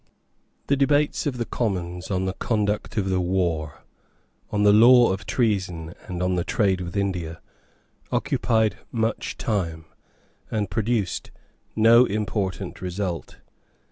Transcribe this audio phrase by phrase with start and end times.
[0.65, 3.83] The debates of the Commons on the conduct of the war,
[4.49, 7.39] on the law of treason and on the trade with India,
[8.11, 9.85] occupied much time,
[10.49, 11.29] and produced
[11.75, 13.37] no important result.